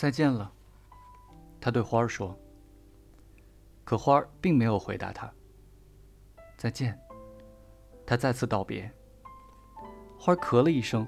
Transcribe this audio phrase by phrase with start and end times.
[0.00, 0.50] 再见了。”
[1.60, 2.34] 他对花儿说。
[3.84, 5.30] 可花儿并没有回答他。
[6.56, 6.98] 再见。
[8.06, 8.90] 他再次道别。
[10.18, 11.06] 花儿咳了一声，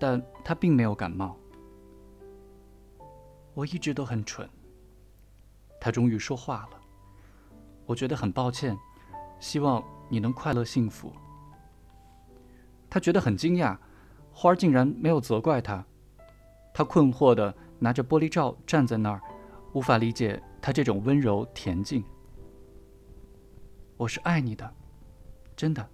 [0.00, 1.36] 但他并没有感冒。
[3.54, 4.50] 我一直都很蠢。
[5.80, 6.80] 他终于说话了。
[7.86, 8.76] 我觉得很抱歉，
[9.38, 11.12] 希望你能快乐幸福。
[12.90, 13.78] 他觉得很惊讶，
[14.32, 15.86] 花儿竟然没有责怪他。
[16.72, 19.20] 他困惑的拿着玻璃罩站在那儿，
[19.74, 22.02] 无法理解他这种温柔恬静。
[23.98, 24.74] 我是爱你的，
[25.54, 25.86] 真的。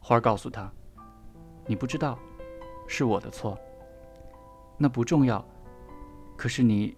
[0.00, 0.72] 花儿告诉他
[1.68, 2.18] ：“你不知道，
[2.88, 3.58] 是我的错。
[4.78, 5.44] 那不重要。
[6.34, 6.96] 可是你，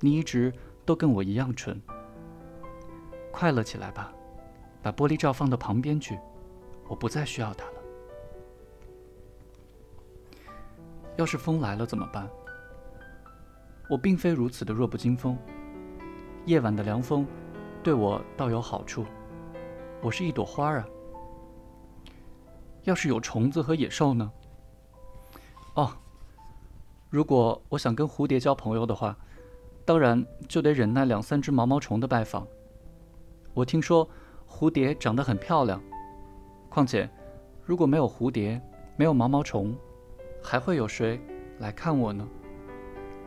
[0.00, 0.50] 你一直
[0.86, 1.78] 都跟我一样蠢。
[3.30, 4.10] 快乐起来吧，
[4.80, 6.18] 把玻璃罩放到旁边去，
[6.88, 7.72] 我不再需要它了。
[11.18, 12.26] 要是风来了怎么办？
[13.88, 15.36] 我并非如此的弱不禁风。
[16.46, 17.26] 夜晚的凉风，
[17.82, 19.04] 对我倒有好处。”
[20.02, 20.86] 我是一朵花啊。
[22.82, 24.30] 要是有虫子和野兽呢？
[25.74, 25.90] 哦，
[27.08, 29.16] 如果我想跟蝴蝶交朋友的话，
[29.86, 32.46] 当然就得忍耐两三只毛毛虫的拜访。
[33.54, 34.06] 我听说
[34.46, 35.82] 蝴蝶长得很漂亮，
[36.68, 37.08] 况且
[37.64, 38.60] 如果没有蝴蝶，
[38.96, 39.74] 没有毛毛虫，
[40.42, 41.18] 还会有谁
[41.58, 42.28] 来看我呢？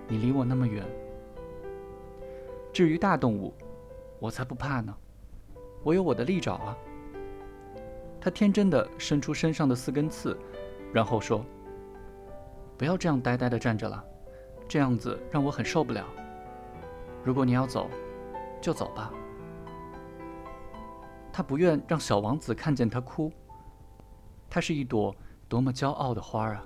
[0.08, 0.86] 你离我那么远。
[2.72, 3.54] 至于大动物，
[4.20, 4.96] 我才不怕呢。
[5.84, 6.78] 我有我的利爪啊！
[8.20, 10.38] 他天真的伸出身上的四根刺，
[10.92, 11.46] 然后说
[12.78, 14.04] ：“不要这样呆呆的站着了，
[14.68, 16.06] 这样子让我很受不了。
[17.24, 17.90] 如果你要走，
[18.60, 19.14] 就走吧。”
[21.32, 23.32] 他不愿让小王子看见他哭。
[24.50, 25.16] 他是一朵
[25.48, 26.66] 多么骄傲的花啊！